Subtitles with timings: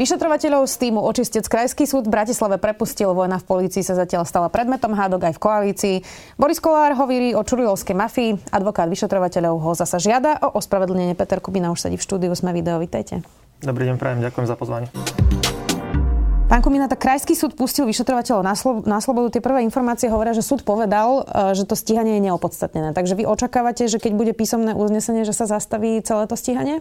[0.00, 3.12] Vyšetrovateľov z týmu Očistec Krajský súd v Bratislave prepustil.
[3.12, 5.96] Vojna v polícii sa zatiaľ stala predmetom hádok aj v koalícii.
[6.40, 8.48] Boris Kolár hovorí o čurilovskej mafii.
[8.48, 11.12] Advokát vyšetrovateľov ho zasa žiada o ospravedlnenie.
[11.12, 12.32] Peter Kubina už sedí v štúdiu.
[12.32, 12.80] Sme video.
[12.80, 13.20] Vítajte.
[13.60, 14.24] Dobrý deň, prajem.
[14.24, 14.88] Ďakujem za pozvanie.
[16.48, 19.36] Pán Kumina, tak Krajský súd pustil vyšetrovateľov na, slo- na slobodu.
[19.36, 22.96] Tie prvé informácie hovoria, že súd povedal, e, že to stíhanie je neopodstatnené.
[22.96, 26.80] Takže vy očakávate, že keď bude písomné uznesenie, že sa zastaví celé to stíhanie?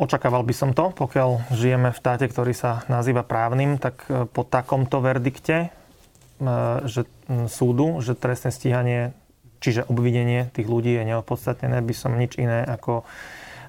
[0.00, 4.48] Očakával by som to, pokiaľ žijeme v štáte, ktorý sa nazýva právnym, tak e, po
[4.48, 6.48] takomto verdikte e,
[6.88, 7.04] že
[7.52, 9.12] súdu, že trestné stíhanie,
[9.60, 13.04] čiže obvinenie tých ľudí je neopodstatnené, by som nič iné ako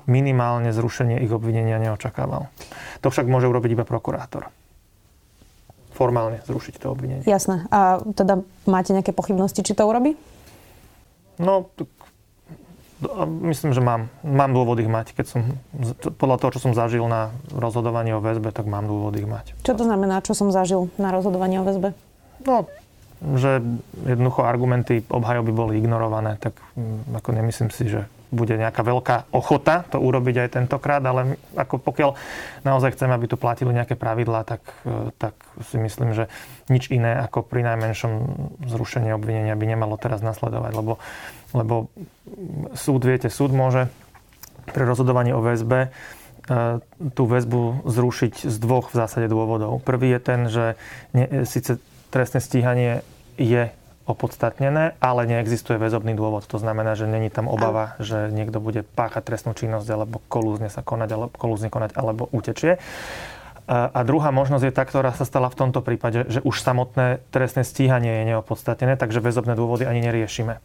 [0.08, 2.48] minimálne zrušenie ich obvinenia neočakával.
[3.03, 4.48] To však môže urobiť iba prokurátor.
[5.92, 7.27] Formálne zrušiť to obvinenie.
[7.27, 7.67] Jasné.
[7.70, 10.16] A teda máte nejaké pochybnosti, či to urobí?
[11.38, 11.67] No,
[13.41, 15.17] Myslím, že mám, mám dôvod ich mať.
[15.17, 15.41] Keď som,
[16.21, 19.58] podľa toho, čo som zažil na rozhodovaní o väzbe, tak mám dôvod ich mať.
[19.66, 21.97] Čo to znamená, čo som zažil na rozhodovaní o väzbe?
[22.45, 22.69] No,
[23.38, 23.61] že
[24.05, 29.83] jednoducho argumenty obhajoby boli ignorované, tak mm, ako nemyslím si, že bude nejaká veľká ochota
[29.91, 32.15] to urobiť aj tentokrát, ale ako pokiaľ
[32.63, 35.35] naozaj chceme, aby tu platili nejaké pravidlá, tak, e, tak
[35.67, 36.31] si myslím, že
[36.71, 38.11] nič iné ako pri najmenšom
[38.71, 40.93] zrušenie obvinenia by nemalo teraz nasledovať, lebo,
[41.52, 41.91] lebo
[42.73, 43.91] súd, viete, súd môže
[44.71, 45.89] pri rozhodovaní o väzbe e,
[47.11, 49.83] tú väzbu zrušiť z dvoch v zásade dôvodov.
[49.83, 50.79] Prvý je ten, že
[51.11, 51.83] ne, síce
[52.15, 53.03] trestné stíhanie
[53.35, 53.75] je
[54.12, 56.44] opodstatnené, ale neexistuje väzobný dôvod.
[56.52, 58.04] To znamená, že není tam obava, a...
[58.04, 62.77] že niekto bude páchať trestnú činnosť alebo kolúzne sa konať, alebo kolúzne konať, alebo utečie.
[63.71, 67.64] A druhá možnosť je tá, ktorá sa stala v tomto prípade, že už samotné trestné
[67.64, 70.60] stíhanie je neopodstatnené, takže väzobné dôvody ani neriešime.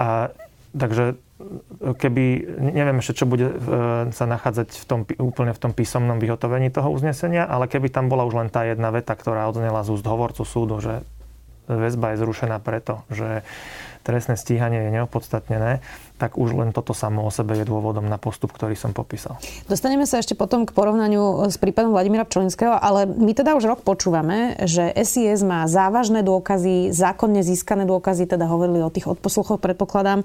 [0.00, 0.34] A,
[0.74, 1.14] takže
[1.78, 2.24] keby,
[2.58, 3.56] neviem ešte, čo bude e,
[4.10, 8.26] sa nachádzať v tom, úplne v tom písomnom vyhotovení toho uznesenia, ale keby tam bola
[8.26, 11.06] už len tá jedna veta, ktorá odznela z úst hovorcu súdu, že
[11.68, 13.42] väzba je zrušená preto, že
[14.04, 15.80] trestné stíhanie je neopodstatnené,
[16.20, 19.40] tak už len toto samo o sebe je dôvodom na postup, ktorý som popísal.
[19.64, 23.80] Dostaneme sa ešte potom k porovnaniu s prípadom Vladimíra Pčolinského, ale my teda už rok
[23.80, 30.22] počúvame, že SIS má závažné dôkazy, zákonne získané dôkazy, teda hovorili o tých odposluchoch, predpokladám,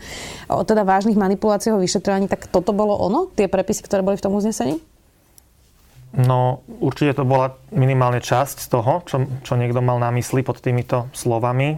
[0.51, 4.25] o teda vážnych manipuláciách o vyšetrovaní, tak toto bolo ono, tie prepisy, ktoré boli v
[4.27, 4.83] tom uznesení?
[6.17, 10.57] No určite to bola minimálne časť z toho, čo, čo niekto mal na mysli pod
[10.57, 11.77] týmito slovami.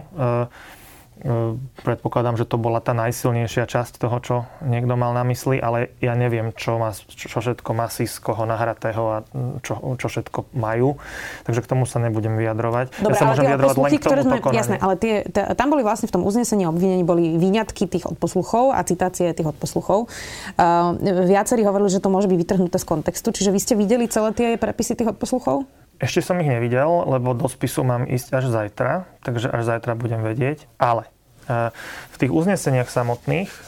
[1.86, 4.34] predpokladám, že to bola tá najsilnejšia časť toho, čo
[4.66, 9.02] niekto mal na mysli, ale ja neviem, čo, má, čo všetko má z koho nahratého
[9.06, 9.16] a
[9.62, 10.98] čo, čo všetko majú.
[11.46, 12.86] Takže k tomu sa nebudem vyjadrovať.
[12.98, 15.86] Dobre, ja sa môžem vyjadrovať len k ktoré sme, jasné, ale tie, t- tam boli
[15.86, 20.10] vlastne v tom uznesení obvinení boli výňatky tých odposluchov a citácie tých odposluchov.
[20.58, 23.30] Uh, viacerí hovorili, že to môže byť vytrhnuté z kontextu.
[23.30, 25.64] Čiže vy ste videli celé tie prepisy tých odposluchov?
[26.02, 30.26] Ešte som ich nevidel, lebo do spisu mám ísť až zajtra, takže až zajtra budem
[30.26, 30.66] vedieť.
[30.74, 31.10] Ale e,
[31.48, 33.60] v tých uzneseniach samotných, e,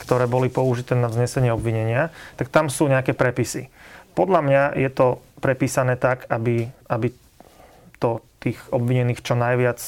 [0.00, 2.08] ktoré boli použité na vznesenie obvinenia,
[2.40, 3.68] tak tam sú nejaké prepisy.
[4.16, 5.06] Podľa mňa je to
[5.38, 7.12] prepísané tak, aby, aby
[8.00, 9.78] to tých obvinených čo najviac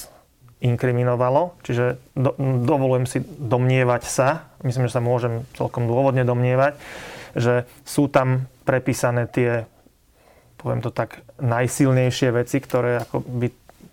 [0.62, 1.58] inkriminovalo.
[1.66, 6.78] Čiže do, dovolujem si domnievať sa, myslím, že sa môžem celkom dôvodne domnievať,
[7.34, 9.66] že sú tam prepísané tie
[10.62, 13.48] poviem to tak, najsilnejšie veci, ktoré ako by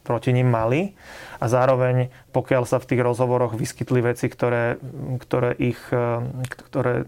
[0.10, 0.98] proti ním mali.
[1.38, 4.82] A zároveň, pokiaľ sa v tých rozhovoroch vyskytli veci, ktoré,
[5.22, 6.26] ktoré, ich, e,
[6.66, 7.06] ktoré,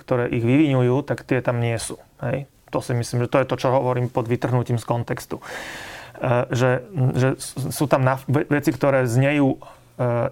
[0.00, 2.00] ktoré ich vyvinujú, tak tie tam nie sú.
[2.24, 2.48] Hej?
[2.72, 5.44] To si myslím, že to je to, čo hovorím pod vytrhnutím z kontextu.
[6.16, 7.36] E, že, že
[7.68, 9.60] sú tam veci, ktoré znejú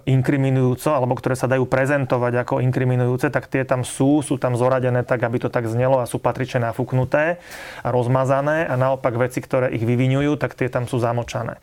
[0.09, 5.05] inkriminujúco, alebo ktoré sa dajú prezentovať ako inkriminujúce, tak tie tam sú, sú tam zoradené
[5.05, 7.37] tak, aby to tak znelo a sú patrične nafúknuté
[7.85, 11.61] a rozmazané a naopak veci, ktoré ich vyvinujú, tak tie tam sú zamočané.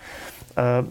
[0.55, 0.87] E,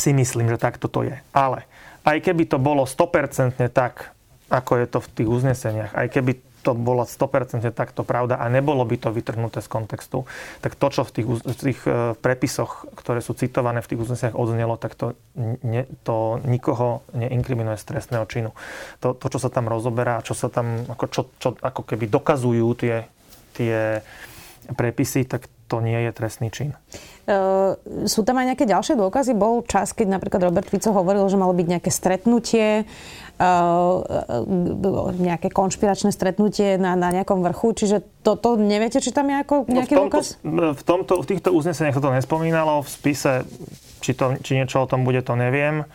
[0.00, 1.16] si myslím, že takto to je.
[1.36, 1.68] Ale
[2.02, 4.16] aj keby to bolo 100% tak,
[4.48, 6.32] ako je to v tých uzneseniach, aj keby
[6.62, 10.24] to bola 100% takto pravda a nebolo by to vytrhnuté z kontextu,
[10.62, 14.38] tak to, čo v tých, v tých e, prepisoch, ktoré sú citované v tých uzneseniach
[14.38, 15.18] odznelo, tak to,
[15.66, 18.50] ne, to nikoho neinkriminuje z trestného činu.
[19.02, 22.68] To, to, čo sa tam rozoberá, čo sa tam, ako, čo, čo, ako keby dokazujú
[22.78, 23.10] tie,
[23.58, 24.00] tie
[24.70, 26.76] prepisy, tak to nie je trestný čin.
[27.24, 29.32] Uh, sú tam aj nejaké ďalšie dôkazy?
[29.32, 33.96] Bol čas, keď napríklad Robert Fico hovoril, že malo byť nejaké stretnutie, uh,
[35.16, 39.54] nejaké konšpiračné stretnutie na, na nejakom vrchu, čiže toto to neviete, či tam je ako
[39.64, 40.26] nejaký no v tomto, dôkaz?
[40.76, 43.32] V, tomto, v týchto uzneseniach sa to nespomínalo, v spise,
[44.04, 45.88] či, to, či niečo o tom bude, to neviem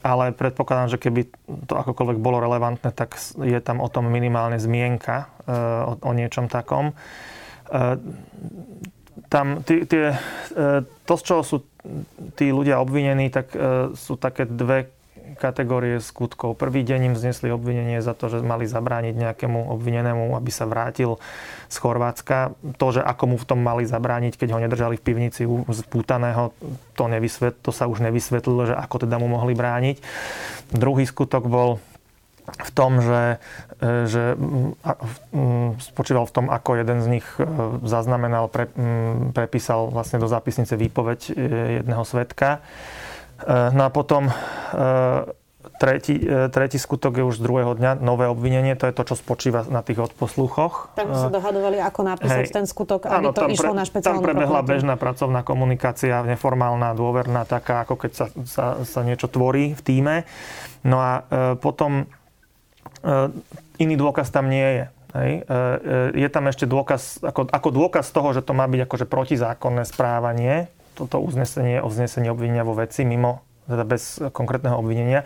[0.00, 1.28] ale predpokladám, že keby
[1.66, 5.52] to akokoľvek bolo relevantné, tak je tam o tom minimálne zmienka e,
[5.82, 6.94] o, o niečom takom.
[9.20, 10.16] E, tam tie, tie,
[10.56, 11.56] e, to, z čoho sú
[12.36, 13.56] tí ľudia obvinení, tak
[13.96, 14.92] sú také dve
[15.40, 16.60] kategórie skutkov.
[16.60, 21.16] Prvý deň im znesli obvinenie za to, že mali zabrániť nejakému obvinenému, aby sa vrátil
[21.72, 22.52] z Chorvátska.
[22.76, 26.52] To, že ako mu v tom mali zabrániť, keď ho nedržali v pivnici spútaného,
[26.92, 29.96] to, nevysvet, to sa už nevysvetlilo, že ako teda mu mohli brániť.
[30.76, 31.80] Druhý skutok bol
[32.50, 33.38] v tom, že, e,
[33.80, 34.36] že
[35.80, 37.48] spočíval v tom, ako jeden z nich e,
[37.88, 38.68] zaznamenal, pre,
[39.32, 41.32] prepísal vlastne do zápisnice výpoveď e,
[41.80, 42.60] jedného svetka
[43.40, 44.28] Eh, no a potom
[45.60, 49.64] Tretí, tretí skutok je už z druhého dňa, nové obvinenie, to je to, čo spočíva
[49.68, 50.92] na tých odposluchoch.
[50.96, 52.56] Tak sa dohadovali, ako napísať Hej.
[52.56, 56.96] ten skutok, aby áno, to išlo pre, na špeciálnu Tam prebehla bežná pracovná komunikácia, neformálna,
[56.96, 60.24] dôverná, taká, ako keď sa, sa, sa niečo tvorí v týme.
[60.84, 62.08] No a e, potom
[63.04, 63.28] e,
[63.80, 64.84] iný dôkaz tam nie je.
[65.10, 65.32] Hej.
[65.42, 69.82] E, je tam ešte dôkaz, ako, ako dôkaz toho, že to má byť akože protizákonné
[69.82, 75.22] správanie, toto uznesenie o vznesení obvinenia vo veci mimo teda bez konkrétneho obvinenia.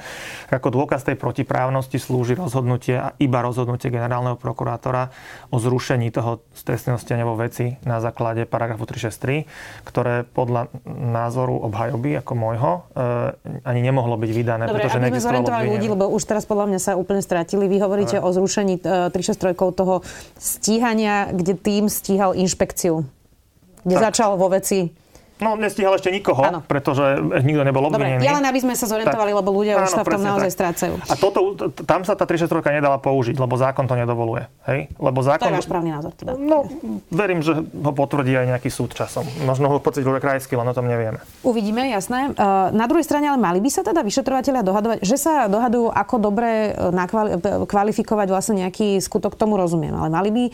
[0.53, 5.09] Ako dôkaz tej protiprávnosti slúži rozhodnutie a iba rozhodnutie generálneho prokurátora
[5.49, 12.21] o zrušení toho stresného stiania vo veci na základe paragrafu 363, ktoré podľa názoru obhajoby
[12.21, 16.45] ako môjho e, ani nemohlo byť vydané, Dobre, pretože sme zorientovali ľudí, lebo už teraz
[16.45, 17.65] podľa mňa sa úplne stratili.
[17.65, 18.29] Vy hovoríte Dobre.
[18.29, 20.05] o zrušení e, 363 toho
[20.37, 23.07] stíhania, kde tým stíhal inšpekciu.
[23.85, 24.05] Kde tak.
[24.13, 25.04] začal vo veci
[25.43, 26.63] No, nestíhal ešte nikoho, ano.
[26.63, 28.23] pretože nikto nebol obvinený.
[28.23, 30.23] Dobre, ja len aby sme sa zorientovali, tak, lebo ľudia áno, už sa v tom
[30.23, 30.57] naozaj tak.
[30.57, 30.95] strácajú.
[31.11, 31.39] A toto,
[31.83, 34.47] tam sa tá 363 nedala použiť, lebo zákon to nedovoluje.
[34.71, 34.95] Hej?
[34.95, 36.39] Lebo zákon, to je váš právny názor teda.
[36.39, 36.71] No,
[37.11, 39.27] verím, že ho potvrdí aj nejaký súd časom.
[39.43, 41.19] Možno ho pocit krajský, len o tom nevieme.
[41.43, 42.31] Uvidíme, jasné.
[42.31, 46.15] E, na druhej strane ale mali by sa teda vyšetrovateľia dohadovať, že sa dohadujú, ako
[46.23, 49.99] dobre e, kvalifikovať vlastne nejaký skutok, tomu rozumiem.
[49.99, 50.53] Ale mali by e,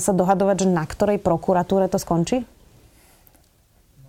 [0.00, 2.48] sa dohadovať, že na ktorej prokuratúre to skončí?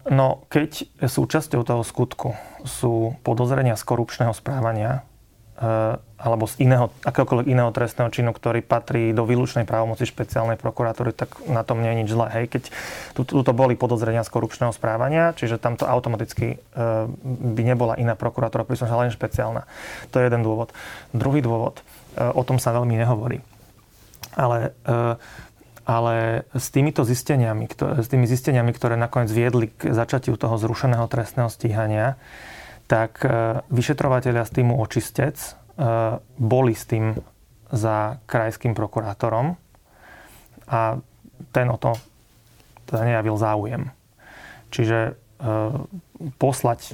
[0.10, 2.34] No, keď súčasťou toho skutku
[2.66, 5.06] sú podozrenia z korupčného správania
[5.54, 11.14] e, alebo z iného, akéhokoľvek iného trestného činu, ktorý patrí do výlučnej právomoci špeciálnej prokuratúry,
[11.14, 12.28] tak na tom nie je nič zlé.
[12.42, 12.64] Hej, keď
[13.22, 16.86] tu, to boli podozrenia z korupčného správania, čiže tamto automaticky e,
[17.54, 19.70] by nebola iná prokuratúra, príslušná len špeciálna.
[20.10, 20.74] To je jeden dôvod.
[21.14, 21.86] Druhý dôvod,
[22.18, 23.46] e, o tom sa veľmi nehovorí.
[24.34, 24.74] Ale
[25.90, 31.50] ale s týmito zisteniami, s tými zisteniami, ktoré nakoniec viedli k začatiu toho zrušeného trestného
[31.50, 32.14] stíhania,
[32.86, 35.52] tak e, vyšetrovateľia z týmu Očistec e,
[36.38, 37.18] boli s tým
[37.74, 39.58] za krajským prokurátorom
[40.70, 41.02] a
[41.50, 41.98] ten o to
[42.86, 43.90] teda nejavil záujem.
[44.70, 45.12] Čiže e,
[46.38, 46.94] poslať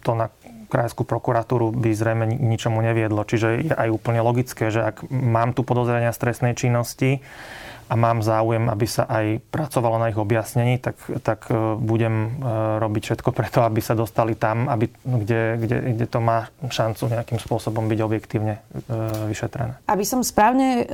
[0.00, 0.32] to na
[0.72, 3.20] krajskú prokuratúru by zrejme ničomu neviedlo.
[3.28, 7.20] Čiže je aj úplne logické, že ak mám tu podozrenia z trestnej činnosti,
[7.90, 10.94] a mám záujem, aby sa aj pracovalo na ich objasnení, tak,
[11.26, 12.28] tak e, budem e,
[12.78, 17.42] robiť všetko preto, aby sa dostali tam, aby, kde, kde, kde to má šancu nejakým
[17.42, 18.94] spôsobom byť objektívne e,
[19.26, 19.82] vyšetrené.
[19.90, 20.86] Aby som správne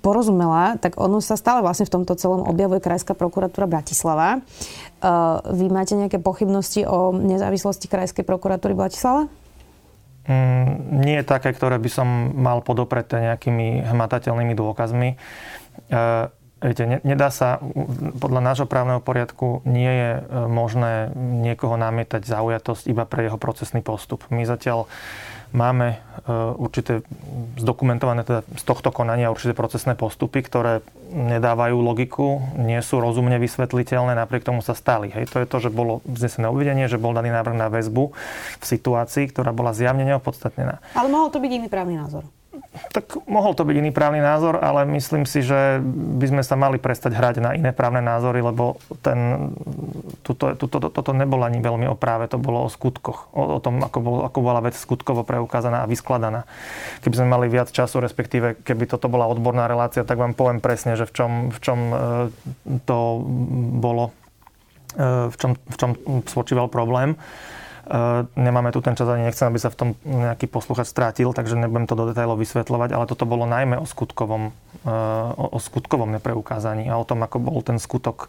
[0.00, 4.40] porozumela, tak ono sa stále vlastne v tomto celom objavuje Krajská prokuratúra Bratislava.
[5.44, 9.26] Vy máte nejaké pochybnosti o nezávislosti Krajskej prokuratúry Bratislava?
[10.28, 15.16] Mm, nie také, ktoré by som mal podopreté nejakými hmatateľnými dôkazmi.
[16.58, 17.62] Viete, nedá sa,
[18.18, 23.78] podľa nášho právneho poriadku nie je e, možné niekoho namietať zaujatosť iba pre jeho procesný
[23.78, 24.26] postup.
[24.34, 24.90] My zatiaľ
[25.54, 25.96] máme e,
[26.58, 27.06] určité
[27.62, 30.82] zdokumentované teda z tohto konania určité procesné postupy, ktoré
[31.14, 35.14] nedávajú logiku, nie sú rozumne vysvetliteľné, napriek tomu sa stali.
[35.14, 38.10] Hej, to je to, že bolo vznesené obvidenie, že bol daný návrh na väzbu
[38.58, 40.82] v situácii, ktorá bola zjavne neopodstatnená.
[40.98, 42.26] Ale mohol to byť iný právny názor
[42.92, 45.82] tak mohol to byť iný právny názor, ale myslím si, že
[46.18, 49.50] by sme sa mali prestať hrať na iné právne názory, lebo ten,
[50.22, 53.30] tuto, tuto, to, toto nebolo ani veľmi o práve, to bolo o skutkoch.
[53.34, 56.46] O, o tom, ako, bol, ako bola vec skutkovo preukázaná a vyskladaná.
[57.02, 60.94] Keby sme mali viac času, respektíve keby toto bola odborná relácia, tak vám poviem presne,
[60.94, 61.96] že v čom, v čom e,
[62.86, 62.98] to
[63.82, 64.14] bolo,
[64.96, 65.90] e, v čom, v čom
[66.24, 67.18] spočíval problém.
[68.36, 71.88] Nemáme tu ten čas ani nechcem, aby sa v tom nejaký posluchač strátil, takže nebudem
[71.88, 77.00] to do detailov vysvetľovať, ale toto bolo najmä o skutkovom, o, o skutkovom nepreukázaní a
[77.00, 78.28] o tom, ako bol ten skutok,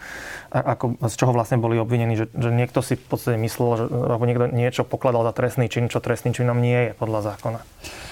[0.49, 4.23] ako, z čoho vlastne boli obvinení, že, že niekto si v podstate myslel, že alebo
[4.23, 7.59] niekto niečo pokladal za trestný čin, čo trestným činom nie je podľa zákona.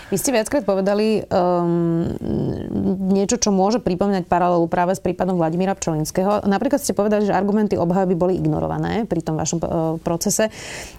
[0.08, 2.08] Vy ste viackrát povedali um,
[3.12, 6.48] niečo, čo môže pripomínať paralelu práve s prípadom Vladimíra Pčolinského.
[6.48, 9.68] Napríklad ste povedali, že argumenty obhajoby boli ignorované pri tom vašom uh,
[10.00, 10.48] procese.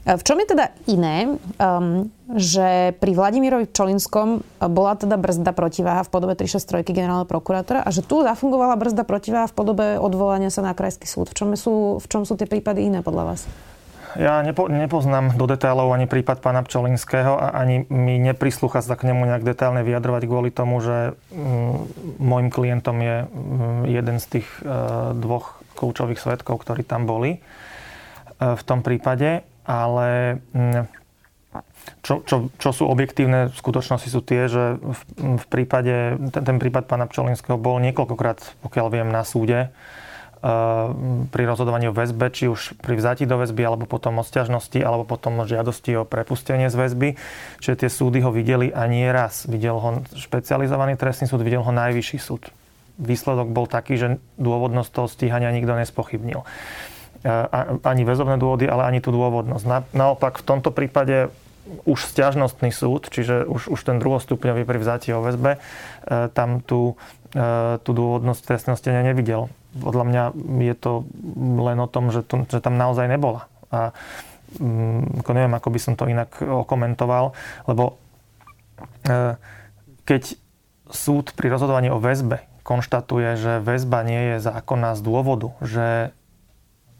[0.04, 6.12] V čom je teda iné, um, že pri Vladimírovi Pčolinskom bola teda brzda protiváha v
[6.12, 10.76] podobe 363 generálneho prokurátora a že tu zafungovala brzda protiváha v podobe odvolania sa na
[10.76, 11.32] krajský súd.
[11.32, 13.40] V čom sú, v čom sú tie prípady iné podľa vás?
[14.18, 19.06] Ja nepo, nepoznám do detailov ani prípad pána Pčolinského a ani mi neprislúcha sa k
[19.06, 24.48] nemu nejak detailne vyjadrovať kvôli tomu, že mm, môjim klientom je mm, jeden z tých
[24.58, 24.74] e,
[25.14, 27.40] dvoch kľúčových svetkov, ktorí tam boli e,
[28.42, 30.90] v tom prípade, ale mm,
[32.02, 35.00] čo, čo, čo sú objektívne skutočnosti sú tie, že v,
[35.38, 39.70] v prípade, ten, ten prípad pána Pčolinského bol niekoľkokrát, pokiaľ viem, na súde
[41.28, 45.02] pri rozhodovaní o väzbe, či už pri vzati do väzby, alebo potom o sťažnosti, alebo
[45.02, 47.08] potom o žiadosti o prepustenie z väzby.
[47.58, 49.50] Čiže tie súdy ho videli a nie raz.
[49.50, 52.54] Videl ho špecializovaný trestný súd, videl ho najvyšší súd.
[53.02, 56.46] Výsledok bol taký, že dôvodnosť toho stíhania nikto nespochybnil.
[57.82, 59.90] Ani väzobné dôvody, ale ani tú dôvodnosť.
[59.90, 61.34] naopak v tomto prípade
[61.82, 66.96] už stiažnostný súd, čiže už, už ten druhostupňový pri vzati o väzbe, e, tam tú,
[67.84, 70.22] tú dôvodnosť trestného stíhania nevidel podľa mňa
[70.64, 70.92] je to
[71.60, 73.50] len o tom, že, to, že tam naozaj nebola.
[73.68, 73.92] A
[74.56, 77.36] um, ako neviem, ako by som to inak okomentoval,
[77.68, 78.00] lebo
[79.04, 79.36] e,
[80.08, 80.22] keď
[80.88, 86.12] súd pri rozhodovaní o väzbe konštatuje, že väzba nie je zákonná z dôvodu, že,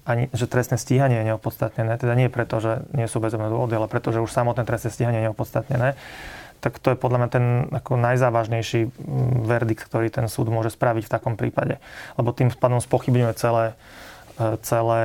[0.09, 3.89] ani, že trestné stíhanie je neopodstatnené, teda nie preto, že nie sú väzobné dôvody, ale
[3.93, 5.97] preto, že už samotné trestné stíhanie je neopodstatnené,
[6.59, 8.91] tak to je podľa mňa ten ako najzávažnejší
[9.47, 11.79] verdikt, ktorý ten súd môže spraviť v takom prípade.
[12.19, 13.79] Lebo tým pádom spochybňuje celé,
[14.39, 15.03] e, celé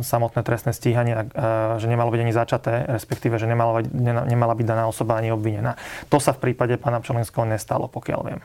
[0.00, 1.28] samotné trestné stíhanie,
[1.76, 3.84] že nemalo byť ani začaté, respektíve, že nemala,
[4.26, 5.76] nemala byť daná osoba ani obvinená.
[6.08, 8.40] To sa v prípade pána Pčolinského nestalo, pokiaľ viem.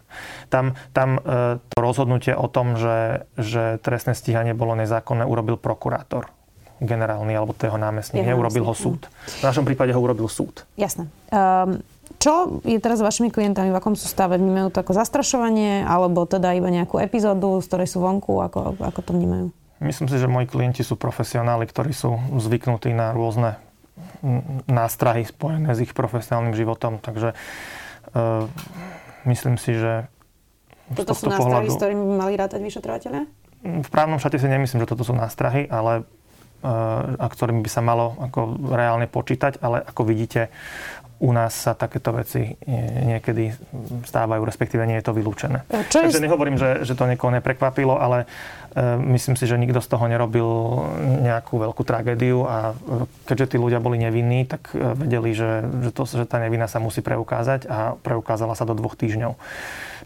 [0.52, 6.32] Tam, tam e, to rozhodnutie o tom, že, že trestné stíhanie bolo nezákonné, urobil prokurátor
[6.84, 8.28] generálny alebo toho námestník.
[8.28, 9.08] Neurobil ho súd.
[9.40, 10.68] V našom prípade ho urobil súd.
[10.76, 11.08] Jasné.
[11.32, 11.80] Um,
[12.26, 14.42] čo je teraz s vašimi klientami, v akom sú stave?
[14.42, 18.42] Vnímajú to ako zastrašovanie, alebo teda iba nejakú epizódu, z ktorej sú vonku?
[18.42, 19.54] Ako, ako to vnímajú?
[19.86, 23.62] Myslím si, že moji klienti sú profesionáli, ktorí sú zvyknutí na rôzne
[24.66, 28.50] nástrahy spojené s ich profesionálnym životom, takže uh,
[29.30, 30.10] myslím si, že
[30.98, 33.20] toto sú nástrahy, pohľadu, s ktorými by mali rátať vyšetrovateľe?
[33.86, 36.10] V právnom šate si nemyslím, že toto sú nástrahy, ale
[37.20, 40.50] a ktorými by sa malo ako reálne počítať, ale ako vidíte,
[41.16, 42.60] u nás sa takéto veci
[43.08, 43.56] niekedy
[44.04, 45.64] stávajú, respektíve nie je to vylúčené.
[45.88, 48.28] Čo Takže nehovorím, že, že to niekoho neprekvapilo, ale
[48.76, 50.44] e, myslím si, že nikto z toho nerobil
[51.24, 52.76] nejakú veľkú tragédiu a
[53.32, 57.00] keďže tí ľudia boli nevinní, tak vedeli, že, že, to, že tá nevina sa musí
[57.00, 59.40] preukázať a preukázala sa do dvoch týždňov.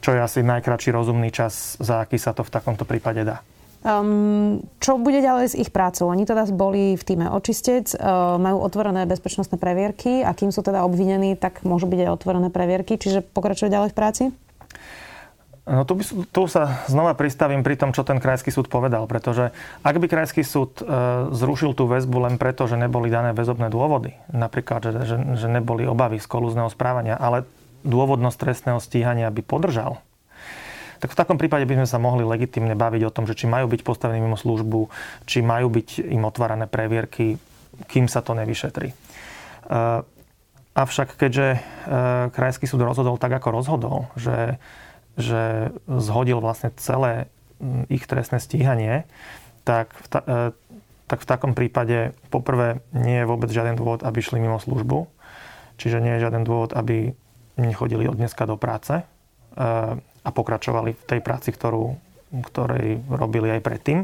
[0.05, 3.41] Čo je asi najkračší rozumný čas, za aký sa to v takomto prípade dá.
[3.79, 6.11] Um, čo bude ďalej s ich prácou?
[6.11, 10.83] Oni teda boli v týme očistec, uh, majú otvorené bezpečnostné previerky a kým sú teda
[10.83, 14.23] obvinení, tak môžu byť aj otvorené previerky, čiže pokračuje ďalej v práci?
[15.69, 19.53] No tu, by, tu sa znova pristavím pri tom, čo ten krajský súd povedal, pretože
[19.85, 20.83] ak by krajský súd e,
[21.29, 25.85] zrušil tú väzbu len preto, že neboli dané väzobné dôvody, napríklad, že, že, že neboli
[25.85, 27.45] obavy z kolúzneho správania, ale
[27.85, 30.01] dôvodnosť trestného stíhania by podržal,
[30.99, 33.71] tak v takom prípade by sme sa mohli legitimne baviť o tom, že či majú
[33.71, 34.91] byť postavení mimo službu,
[35.23, 37.39] či majú byť im otvárané previerky,
[37.87, 38.91] kým sa to nevyšetrí.
[39.71, 40.03] Uh,
[40.75, 44.59] avšak keďže uh, Krajský súd rozhodol tak, ako rozhodol, že,
[45.15, 47.31] že zhodil vlastne celé
[47.87, 49.07] ich trestné stíhanie,
[49.63, 50.51] tak v, ta, uh,
[51.07, 55.07] tak v takom prípade poprvé nie je vôbec žiaden dôvod, aby šli mimo službu.
[55.79, 57.15] Čiže nie je žiaden dôvod, aby
[57.55, 59.07] nechodili od dneska do práce
[60.23, 61.95] a pokračovali v tej práci, ktorú,
[62.45, 63.99] ktorej robili aj predtým.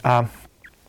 [0.00, 0.26] A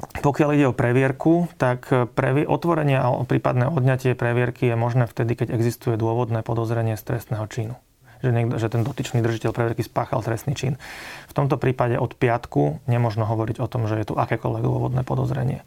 [0.02, 1.86] pokiaľ ide o previerku, tak
[2.18, 7.46] previe- otvorenie a prípadné odňatie previerky je možné vtedy, keď existuje dôvodné podozrenie z trestného
[7.46, 7.76] činu.
[8.22, 10.78] Že, niekto, že ten dotyčný držiteľ previerky spáchal trestný čin.
[11.26, 15.66] V tomto prípade od piatku nemožno hovoriť o tom, že je tu akékoľvek dôvodné podozrenie.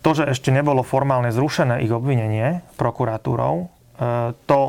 [0.00, 3.66] To, že ešte nebolo formálne zrušené ich obvinenie prokuratúrou, e,
[4.48, 4.60] to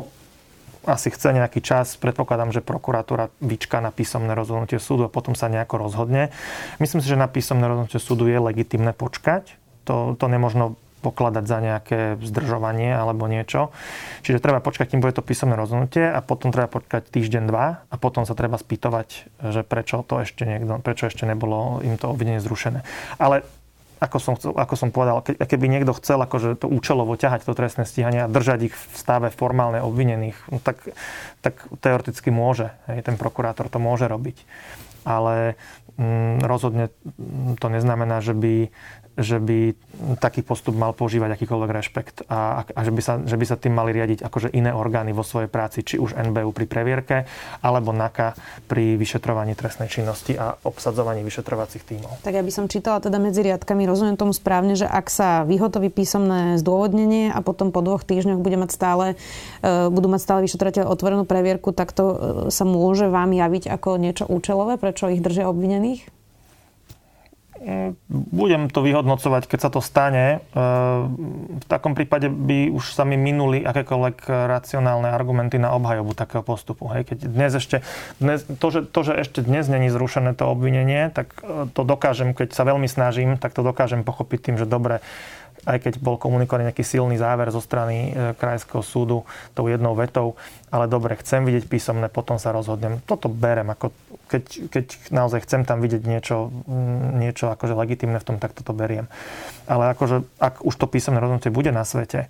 [0.86, 1.94] asi chce nejaký čas.
[1.98, 6.34] Predpokladám, že prokuratúra vyčká na písomné rozhodnutie súdu a potom sa nejako rozhodne.
[6.82, 9.58] Myslím si, že na písomné rozhodnutie súdu je legitimné počkať.
[9.86, 13.74] To, to nemožno pokladať za nejaké zdržovanie alebo niečo.
[14.22, 17.94] Čiže treba počkať, kým bude to písomné rozhodnutie a potom treba počkať týždeň, dva a
[17.98, 19.08] potom sa treba spýtovať,
[19.42, 22.86] že prečo to ešte niekto, prečo ešte nebolo im to obvinenie zrušené.
[23.18, 23.42] Ale
[24.02, 27.54] ako som, chcel, ako som povedal, ke, keby niekto chcel akože to účelovo ťahať to
[27.54, 30.82] trestné stíhanie a držať ich v stave formálne obvinených, no tak,
[31.38, 32.74] tak teoreticky môže.
[32.90, 34.42] Hej, ten prokurátor to môže robiť.
[35.06, 35.54] Ale
[35.98, 36.90] mm, rozhodne
[37.62, 38.74] to neznamená, že by
[39.16, 39.76] že by
[40.18, 43.76] taký postup mal používať akýkoľvek rešpekt a, a že, by sa, že by sa tým
[43.76, 47.16] mali riadiť akože iné orgány vo svojej práci, či už NBU pri previerke,
[47.60, 48.32] alebo NAKA
[48.64, 52.24] pri vyšetrovaní trestnej činnosti a obsadzovaní vyšetrovacích tímov.
[52.24, 55.92] Tak ja by som čítala teda medzi riadkami, rozumiem tomu správne, že ak sa vyhotoví
[55.92, 59.06] písomné zdôvodnenie a potom po dvoch týždňoch bude mať stále,
[59.60, 62.16] e, budú mať stále vyšetrovateľ otvorenú previerku, tak to e,
[62.48, 66.21] sa môže vám javiť ako niečo účelové, prečo ich držia obvinených?
[68.10, 70.38] Budem to vyhodnocovať, keď sa to stane.
[70.38, 70.58] E,
[71.62, 76.90] v takom prípade by už sa mi minuli akékoľvek racionálne argumenty na obhajobu takého postupu.
[76.90, 77.14] Hej.
[77.14, 77.86] Keď dnes ešte,
[78.18, 82.34] dnes, to, že, to, že ešte dnes není zrušené to obvinenie, tak e, to dokážem,
[82.34, 84.98] keď sa veľmi snažím, tak to dokážem pochopiť tým, že dobre,
[85.62, 89.22] aj keď bol komunikovaný nejaký silný záver zo strany e, Krajského súdu
[89.54, 90.34] tou jednou vetou,
[90.74, 92.98] ale dobre, chcem vidieť písomné, potom sa rozhodnem.
[93.06, 93.94] Toto berem, ako
[94.26, 98.74] keď, keď naozaj chcem tam vidieť niečo, mm, niečo akože legitimné v tom, tak toto
[98.74, 99.06] beriem.
[99.70, 102.26] Ale akože, ak už to písomné rozhodnutie bude na svete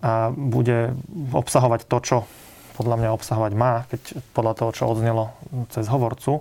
[0.00, 0.96] a bude
[1.36, 2.16] obsahovať to, čo
[2.80, 5.36] podľa mňa obsahovať má, keď podľa toho, čo odznelo
[5.68, 6.40] cez hovorcu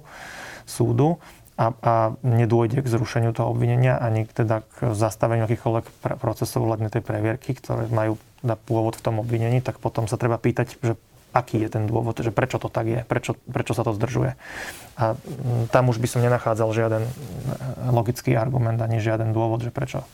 [0.63, 1.19] súdu,
[1.59, 5.85] a, a nedôjde k zrušeniu toho obvinenia ani teda k zastaveniu akýchkoľvek
[6.23, 10.39] procesov hľadne tej previerky, ktoré majú na pôvod v tom obvinení, tak potom sa treba
[10.39, 10.95] pýtať, že
[11.35, 14.39] aký je ten dôvod, že prečo to tak je, prečo, prečo sa to zdržuje.
[14.97, 15.19] A
[15.69, 17.03] tam už by som nenachádzal žiaden
[17.91, 20.07] logický argument ani žiaden dôvod, že prečo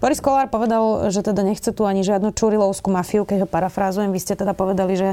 [0.00, 4.08] Boris Kolár povedal, že teda nechce tu ani žiadnu čurilovskú mafiu, keď ho parafrázujem.
[4.08, 5.08] Vy ste teda povedali, že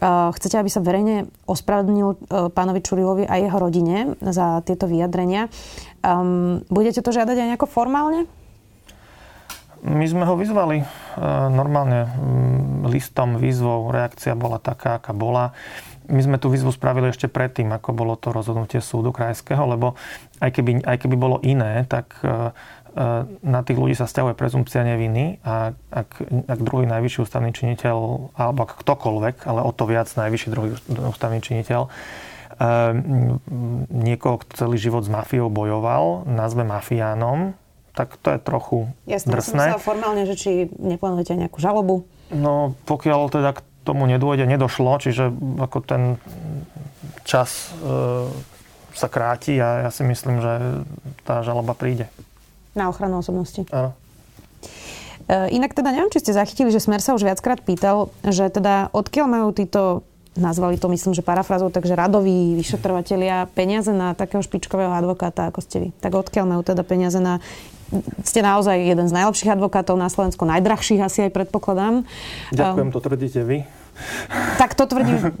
[0.00, 2.16] chcete, aby sa verejne ospravedlnil uh,
[2.50, 5.46] pánovi Čurilovi a jeho rodine za tieto vyjadrenia.
[6.02, 8.26] Um, budete to žiadať aj nejako formálne?
[9.84, 10.88] My sme ho vyzvali uh,
[11.52, 13.92] normálne um, listom, výzvou.
[13.92, 15.52] Reakcia bola taká, aká bola.
[16.04, 19.96] My sme tú výzvu spravili ešte predtým, ako bolo to rozhodnutie súdu krajského, lebo
[20.40, 22.52] aj keby, aj keby bolo iné, tak E,
[23.42, 26.10] na tých ľudí sa stiahuje prezumpcia neviny a ak,
[26.46, 27.96] ak druhý najvyšší ústavný činiteľ,
[28.38, 30.78] alebo ak ktokoľvek, ale o to viac najvyšší druhý
[31.10, 31.88] ústavný činiteľ, e,
[33.90, 37.58] niekoho, kto celý život s mafiou bojoval, nazve mafiánom,
[37.98, 38.78] tak to je trochu
[39.10, 39.64] Jasne, drsné.
[39.74, 42.06] Jasne, formálne, že či neplánujete nejakú žalobu?
[42.30, 46.02] No, pokiaľ teda k tomu nedôjde, nedošlo, čiže ako ten
[47.26, 48.30] čas e,
[48.94, 50.86] sa kráti a ja si myslím, že
[51.26, 52.06] tá žaloba príde.
[52.74, 53.64] Na ochranu osobnosti.
[53.70, 53.94] Áno.
[55.30, 58.92] E, inak teda neviem, či ste zachytili, že Smer sa už viackrát pýtal, že teda
[58.92, 64.90] odkiaľ majú títo nazvali to myslím, že parafrazou, takže radoví vyšetrovatelia peniaze na takého špičkového
[64.90, 65.88] advokáta, ako ste vy.
[66.02, 67.38] Tak odkiaľ majú teda peniaze na...
[68.26, 72.02] Ste naozaj jeden z najlepších advokátov na Slovensku, najdrahších asi aj predpokladám.
[72.50, 73.62] Ďakujem, to tvrdíte vy.
[74.58, 75.34] Tak to tvrdím.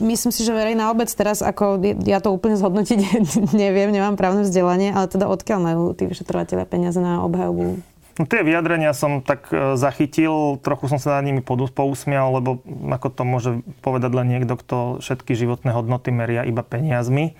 [0.00, 2.98] Myslím si, že verejná obec teraz, ako ja to úplne zhodnotiť
[3.56, 7.80] neviem, nemám právne vzdelanie, ale teda odkiaľ majú tí vyšetrovateľia peniaze na obhajobu
[8.14, 13.08] No, tie vyjadrenia som tak e, zachytil, trochu som sa nad nimi pousmial, lebo ako
[13.10, 13.50] to môže
[13.82, 17.34] povedať len niekto, kto všetky životné hodnoty meria iba peniazmi.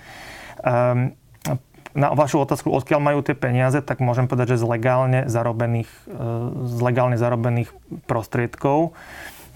[0.67, 1.15] Um,
[1.95, 6.27] na vašu otázku, odkiaľ majú tie peniaze, tak môžem povedať, že z legálne zarobených, e,
[6.67, 7.71] z legálne zarobených
[8.11, 8.99] prostriedkov.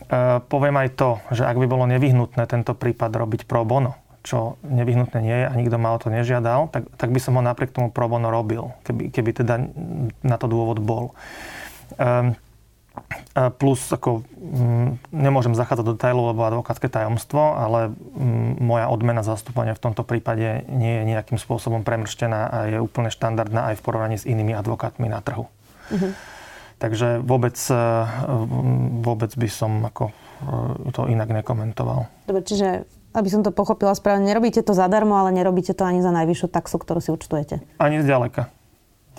[0.09, 4.57] E, poviem aj to, že ak by bolo nevyhnutné tento prípad robiť pro bono, čo
[4.65, 7.77] nevyhnutné nie je a nikto ma o to nežiadal, tak, tak by som ho napriek
[7.77, 9.55] tomu pro bono robil, keby, keby teda
[10.25, 11.13] na to dôvod bol.
[12.01, 12.37] Um,
[13.61, 19.77] plus, ako, um, nemôžem zachádzať do detailov, lebo advokátske tajomstvo, ale um, moja odmena zastúpania
[19.77, 24.17] v tomto prípade nie je nejakým spôsobom premrštená a je úplne štandardná aj v porovnaní
[24.19, 25.47] s inými advokátmi na trhu.
[25.89, 26.13] Uh-huh.
[26.79, 27.85] Takže vôbec, e,
[29.03, 32.07] vôbec by som ako e, to inak nekomentoval.
[32.31, 32.87] Dobre, čiže
[33.19, 36.79] aby som to pochopila správne, nerobíte to zadarmo, ale nerobíte to ani za najvyššiu taxu,
[36.79, 37.59] ktorú si účtujete.
[37.83, 38.47] Ani zďaleka.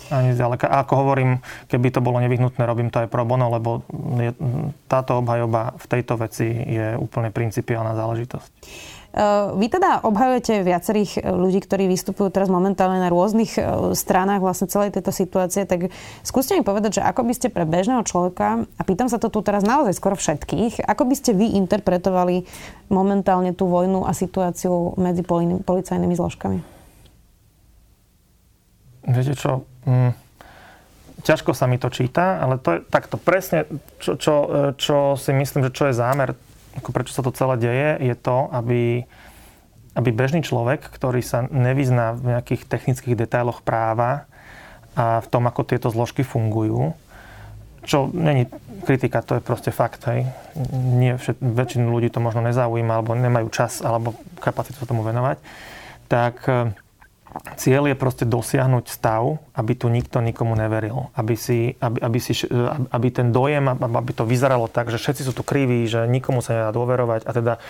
[0.08, 0.64] Ani zďaleka.
[0.64, 3.84] A ako hovorím, keby to bolo nevyhnutné, robím to aj pro bono, lebo
[4.16, 4.32] je,
[4.88, 8.50] táto obhajoba v tejto veci je úplne principiálna záležitosť.
[9.10, 14.38] Eh, vy teda obhajujete viacerých eh, ľudí, ktorí vystupujú teraz momentálne na rôznych eh, stranách
[14.38, 15.90] vlastne celej tejto situácie, tak
[16.22, 19.42] skúste mi povedať, že ako by ste pre bežného človeka, a pýtam sa to tu
[19.42, 22.46] teraz naozaj skoro všetkých, ako by ste vy interpretovali
[22.86, 25.26] momentálne tú vojnu a situáciu medzi
[25.66, 26.58] policajnými zložkami?
[29.10, 29.66] Viete čo?
[29.90, 30.14] Mm
[31.20, 33.68] ťažko sa mi to číta, ale to je takto presne,
[34.00, 34.34] čo, čo,
[34.80, 36.32] čo si myslím, že čo je zámer,
[36.78, 39.02] ako prečo sa to celé deje, je to, aby,
[39.98, 44.30] aby bežný človek, ktorý sa nevyzná v nejakých technických detailoch práva
[44.94, 46.94] a v tom, ako tieto zložky fungujú,
[47.86, 48.46] čo není
[48.84, 50.04] kritika, to je proste fakt.
[50.08, 50.28] Hej.
[51.00, 55.40] Nie všet, väčšinu ľudí to možno nezaujíma, alebo nemajú čas, alebo kapacitu sa tomu venovať.
[56.10, 56.34] Tak
[57.54, 61.14] Cieľ je proste dosiahnuť stav, aby tu nikto nikomu neveril.
[61.14, 62.34] Aby, si, aby, aby, si,
[62.90, 66.58] aby ten dojem, aby to vyzeralo tak, že všetci sú tu kriví, že nikomu sa
[66.58, 67.60] nedá dôverovať a teda e,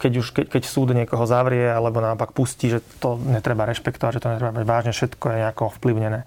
[0.00, 4.22] keď, už, keď, keď súd niekoho zavrie alebo naopak pustí, že to netreba rešpektovať, že
[4.24, 6.20] to netreba brať vážne, všetko je nejako ovplyvnené.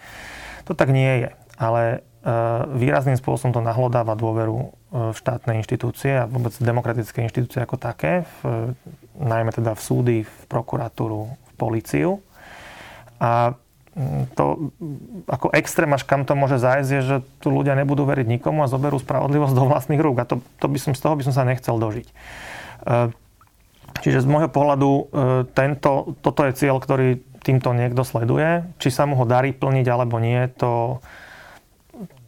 [0.70, 1.30] To tak nie je.
[1.58, 1.98] Ale e,
[2.78, 4.68] výrazným spôsobom to nahlodáva dôveru e,
[5.10, 8.78] v štátne inštitúcie a vôbec demokratické inštitúcie ako také, v,
[9.18, 12.22] najmä teda v súdy, v prokuratúru, policiu.
[13.18, 13.58] A
[13.98, 14.72] mm, to
[15.26, 18.72] ako extrém, až kam to môže zájsť, je, že tu ľudia nebudú veriť nikomu a
[18.72, 20.22] zoberú spravodlivosť do vlastných rúk.
[20.22, 22.08] A to, to by som, z toho by som sa nechcel dožiť.
[22.08, 22.14] E,
[24.06, 25.04] čiže z môjho pohľadu e,
[25.52, 28.70] tento, toto je cieľ, ktorý týmto niekto sleduje.
[28.78, 31.02] Či sa mu ho darí plniť alebo nie, to,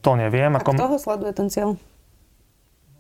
[0.01, 0.57] to neviem.
[0.57, 1.77] A kto ho sleduje ten cieľ?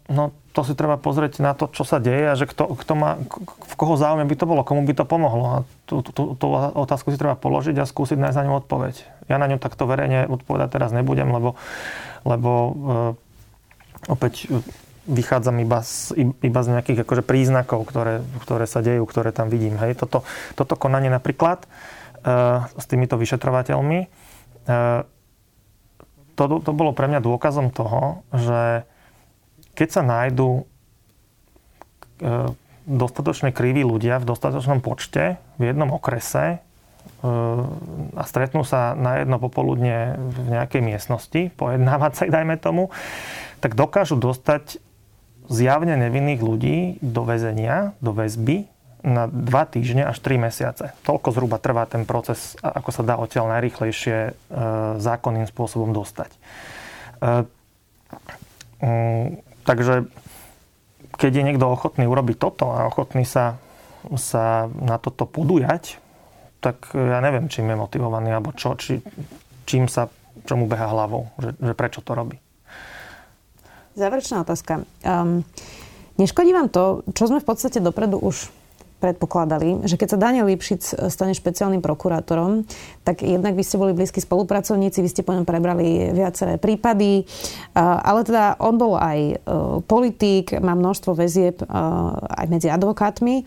[0.09, 3.15] No to si treba pozrieť na to, čo sa deje a že kto, kto má,
[3.63, 5.45] v koho záujme by to bolo, komu by to pomohlo.
[5.47, 8.95] A tú, tú, tú otázku si treba položiť a skúsiť nájsť na ňu odpoveď.
[9.31, 11.55] Ja na ňu takto verejne odpovedať teraz nebudem, lebo,
[12.27, 12.71] lebo e,
[14.11, 14.51] opäť
[15.07, 19.79] vychádzam iba z, iba z nejakých akože príznakov, ktoré, ktoré sa dejú, ktoré tam vidím.
[19.79, 19.95] Hej.
[19.95, 20.27] Toto,
[20.59, 21.67] toto konanie napríklad e,
[22.67, 24.07] s týmito vyšetrovateľmi, e,
[26.35, 28.83] to, to bolo pre mňa dôkazom toho, že
[29.79, 30.63] keď sa nájdú e,
[32.83, 36.59] dostatočne kriví ľudia v dostatočnom počte v jednom okrese
[37.23, 37.27] e,
[38.11, 42.91] a stretnú sa na jedno popoludne v nejakej miestnosti, pojednávať sa, dajme tomu,
[43.63, 44.83] tak dokážu dostať
[45.47, 48.67] zjavne nevinných ľudí do väzenia, do väzby
[48.99, 50.91] na dva týždne až tri mesiace.
[51.07, 54.31] Toľko zhruba trvá ten proces, ako sa dá odtiaľ najrychlejšie e,
[54.99, 56.35] zákonným spôsobom dostať.
[59.69, 60.09] Takže
[61.13, 63.61] keď je niekto ochotný urobiť toto a ochotný sa,
[64.17, 66.01] sa na toto podujať,
[66.57, 68.97] tak ja neviem, čím je motivovaný, alebo čo, či,
[69.69, 70.09] čím sa,
[70.49, 72.41] čomu beha hlavou, že, že prečo to robí.
[73.93, 74.81] Záverečná otázka.
[75.05, 75.45] Um,
[76.17, 78.49] neškodí vám to, čo sme v podstate dopredu už
[78.99, 82.67] predpokladali, že keď sa Daniel Lipšic stane špeciálnym prokurátorom,
[83.07, 87.23] tak jednak vy ste boli blízki spolupracovníci, vy ste po ňom prebrali viaceré prípady,
[87.79, 89.35] ale teda on bol aj e,
[89.87, 91.65] politík, má množstvo väzieb e,
[92.27, 93.43] aj medzi advokátmi, e,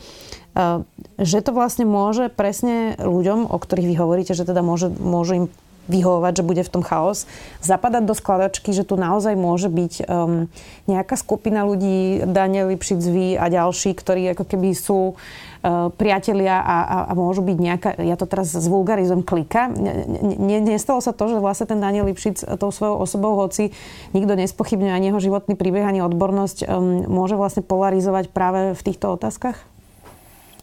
[1.21, 5.47] že to vlastne môže presne ľuďom, o ktorých vy hovoríte, že teda môže, môže im
[5.91, 7.27] vyhovovať, že bude v tom chaos,
[7.59, 10.47] zapadať do skladačky, že tu naozaj môže byť um,
[10.87, 16.77] nejaká skupina ľudí, Daniel Lipšic, vy a ďalší, ktorí ako keby sú uh, priatelia a,
[16.83, 19.67] a, a môžu byť nejaká, ja to teraz zvulgarizujem, klika.
[19.75, 23.75] Ne, nestalo sa to, že vlastne ten Daniel Lipšic tou svojou osobou, hoci
[24.15, 29.19] nikto nespochybňuje ani jeho životný príbeh, ani odbornosť, um, môže vlastne polarizovať práve v týchto
[29.19, 29.59] otázkach?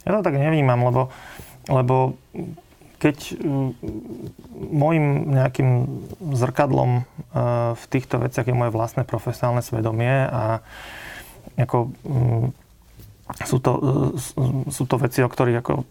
[0.07, 1.01] Ja to tak nevnímam, lebo,
[1.67, 2.15] lebo
[2.99, 3.69] keď mm,
[4.75, 5.69] môjim nejakým
[6.35, 7.03] zrkadlom e,
[7.73, 10.59] v týchto veciach je moje vlastné profesionálne svedomie a
[11.55, 12.47] ako, mm,
[13.47, 15.87] sú, to, e, sú to veci, o ktorých ako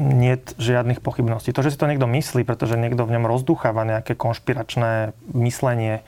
[0.00, 1.52] nie žiadnych pochybností.
[1.52, 6.00] To, že si to niekto myslí, pretože niekto v ňom rozducháva nejaké konšpiračné myslenie,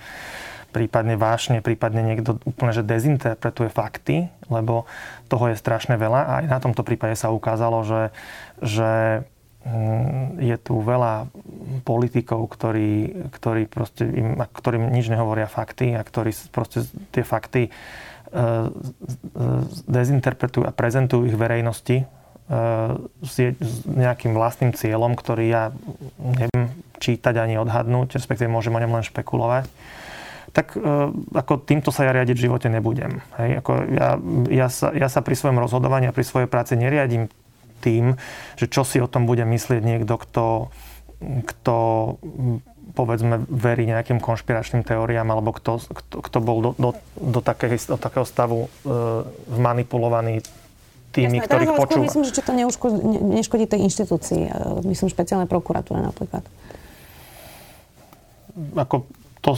[0.72, 4.88] prípadne vášne, prípadne niekto úplne že dezinterpretuje fakty, lebo
[5.30, 8.02] toho je strašne veľa a aj na tomto prípade sa ukázalo, že,
[8.58, 9.22] že
[10.36, 11.32] je tu veľa
[11.88, 16.84] politikov, ktorí, ktorí proste im, ktorým nič nehovoria fakty a ktorí proste
[17.16, 18.68] tie fakty uh,
[19.88, 22.92] dezinterpretujú a prezentujú ich verejnosti uh,
[23.24, 23.56] s,
[23.88, 25.72] nejakým vlastným cieľom, ktorý ja
[26.20, 26.68] neviem
[27.00, 29.64] čítať ani odhadnúť, respektíve môžem o ňom len špekulovať
[30.54, 30.78] tak
[31.34, 33.18] ako týmto sa ja riadiť v živote nebudem.
[33.42, 33.58] Hej?
[33.58, 34.14] Ako ja,
[34.46, 37.26] ja, sa, ja sa pri svojom rozhodovaní a pri svojej práci neriadím
[37.84, 38.16] tým,
[38.56, 40.46] že čo si o tom bude myslieť niekto, kto,
[41.20, 41.76] kto
[42.96, 47.98] povedzme verí nejakým konšpiračným teóriám alebo kto, kto, kto bol do, do, do, takého, do
[48.00, 48.68] takého stavu e,
[49.58, 50.40] manipulovaný
[51.10, 52.06] tými, Jasné, ktorých počúva.
[52.06, 52.98] Myslím, že to neuškodí,
[53.38, 54.42] neškodí tej inštitúcii.
[54.46, 54.52] E,
[54.88, 56.46] myslím špeciálne prokuratúre napríklad.
[58.78, 59.10] Ako
[59.44, 59.52] to,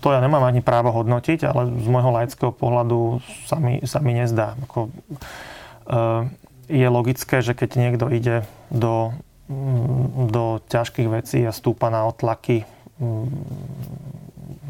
[0.00, 4.16] to ja nemám ani právo hodnotiť, ale z môjho laického pohľadu sa mi, sa mi
[4.16, 4.56] nezdá.
[4.64, 6.24] Ako, uh,
[6.70, 9.14] je logické, že keď niekto ide do,
[10.30, 12.64] do ťažkých vecí a stúpa na otlaky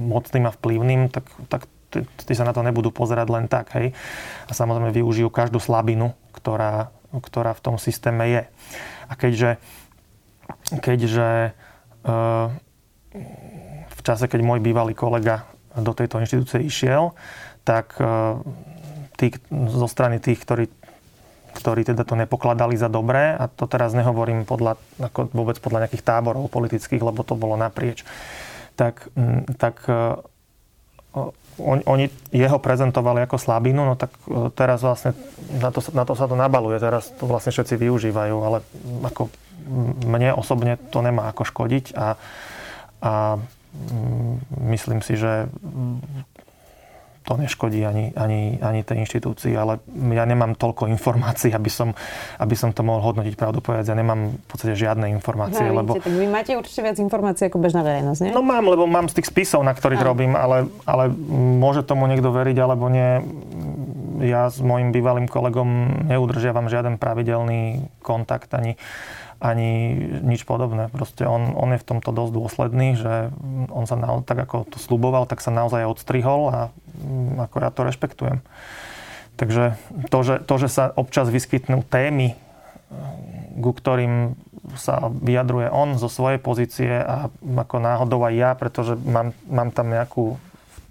[0.00, 1.68] mocným a vplyvným, tak, tak
[2.24, 3.92] tí sa na to nebudú pozerať len tak, hej.
[4.48, 8.42] A samozrejme využijú každú slabinu, ktorá, ktorá v tom systéme je.
[9.08, 9.60] A keďže,
[10.80, 11.52] keďže
[13.92, 15.44] v čase, keď môj bývalý kolega
[15.76, 17.12] do tejto inštitúcie išiel,
[17.62, 18.00] tak
[19.20, 20.64] tí, zo strany tých, ktorí
[21.52, 26.04] ktorí teda to nepokladali za dobré a to teraz nehovorím podľa, ako vôbec podľa nejakých
[26.04, 28.02] táborov politických, lebo to bolo naprieč,
[28.76, 29.12] tak,
[29.60, 29.84] tak
[31.60, 35.12] on, oni jeho prezentovali ako slabinu, no tak e, teraz vlastne
[35.60, 38.58] na to, na to sa to nabaluje, teraz to vlastne všetci využívajú, ale
[39.04, 39.28] ako
[40.08, 42.18] mne osobne to nemá ako škodiť a,
[43.04, 43.12] a
[44.72, 45.48] myslím si, že
[47.22, 49.78] to neškodí ani, ani, ani tej inštitúcii, ale
[50.10, 51.94] ja nemám toľko informácií, aby som,
[52.42, 53.94] aby som to mohol hodnotiť pravdu povedať.
[53.94, 55.62] Ja nemám v podstate žiadne informácie.
[55.70, 55.96] No, lebo...
[55.98, 58.32] tak vy máte určite viac informácií ako bežná verejnosť, nie?
[58.34, 60.08] No mám, lebo mám z tých spisov, na ktorých Aj.
[60.08, 61.08] robím, ale, ale
[61.62, 63.22] môže tomu niekto veriť alebo nie.
[64.22, 68.78] Ja s mojim bývalým kolegom neudržiavam žiaden pravidelný kontakt ani
[69.42, 70.86] ani nič podobné.
[70.94, 73.34] Proste on, on je v tomto dosť dôsledný, že
[73.74, 76.58] on sa na, tak ako to sluboval, tak sa naozaj odstrihol a
[77.38, 78.38] ako ja to rešpektujem.
[79.40, 79.80] Takže
[80.12, 82.36] to, že, to, že sa občas vyskytnú témy,
[83.58, 84.36] ku ktorým
[84.78, 89.90] sa vyjadruje on zo svojej pozície a ako náhodou aj ja, pretože mám, mám tam
[89.90, 90.38] nejakú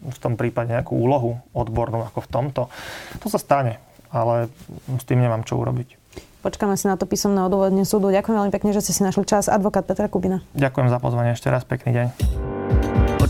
[0.02, 2.62] v tom prípade nejakú úlohu odbornú ako v tomto.
[3.22, 3.78] To sa stane,
[4.10, 4.50] ale
[4.98, 6.02] s tým nemám čo urobiť.
[6.42, 8.10] Počkáme si na to písomné odôvodnenie súdu.
[8.10, 9.46] Ďakujem veľmi pekne, že ste si našli čas.
[9.46, 10.42] Advokát Petra Kubina.
[10.58, 11.62] Ďakujem za pozvanie ešte raz.
[11.62, 12.51] Pekný deň.